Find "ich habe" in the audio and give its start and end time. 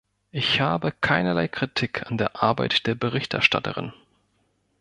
0.31-0.91